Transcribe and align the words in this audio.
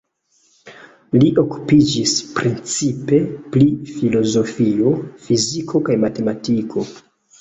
Li 1.23 1.27
okupiĝis 1.41 2.15
precipe 2.39 3.19
pri 3.57 3.67
filozofio, 3.91 4.95
fiziko 5.27 5.83
kaj 5.91 5.99
matematiko. 6.07 6.89